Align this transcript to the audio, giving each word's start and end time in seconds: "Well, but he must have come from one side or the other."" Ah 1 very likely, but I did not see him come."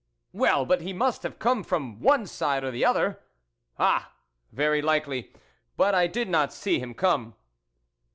"Well, 0.33 0.65
but 0.65 0.81
he 0.81 0.93
must 0.93 1.21
have 1.21 1.37
come 1.37 1.63
from 1.63 1.99
one 1.99 2.25
side 2.25 2.63
or 2.63 2.71
the 2.71 2.83
other."" 2.83 3.19
Ah 3.77 4.11
1 4.49 4.55
very 4.57 4.81
likely, 4.81 5.31
but 5.77 5.93
I 5.93 6.07
did 6.07 6.27
not 6.27 6.51
see 6.51 6.79
him 6.79 6.95
come." 6.95 7.35